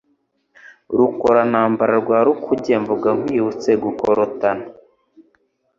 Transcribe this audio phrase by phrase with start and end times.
[0.97, 4.65] Rukora-ntambara rwa Rukuge, Mvuga nkwibutsa gukorotana